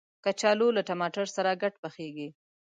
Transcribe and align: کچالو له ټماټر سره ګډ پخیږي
کچالو 0.23 0.67
له 0.75 0.81
ټماټر 0.87 1.27
سره 1.35 1.51
ګډ 1.61 1.73
پخیږي 1.83 2.29